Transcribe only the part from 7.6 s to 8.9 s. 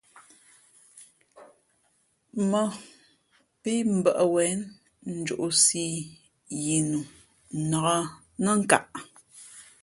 nǎk nά nkaʼ.